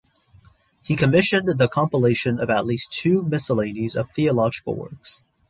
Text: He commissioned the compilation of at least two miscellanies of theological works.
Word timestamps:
He 0.81 0.95
commissioned 0.95 1.47
the 1.59 1.67
compilation 1.67 2.39
of 2.39 2.49
at 2.49 2.65
least 2.65 2.91
two 2.91 3.21
miscellanies 3.21 3.95
of 3.95 4.09
theological 4.09 4.73
works. 4.73 5.21